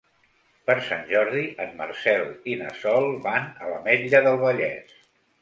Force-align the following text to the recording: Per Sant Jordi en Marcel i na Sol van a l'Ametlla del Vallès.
Per 0.69 0.75
Sant 0.85 1.03
Jordi 1.11 1.43
en 1.65 1.75
Marcel 1.81 2.25
i 2.55 2.57
na 2.63 2.73
Sol 2.81 3.07
van 3.27 3.47
a 3.61 3.69
l'Ametlla 3.75 4.25
del 4.31 4.41
Vallès. 4.47 4.99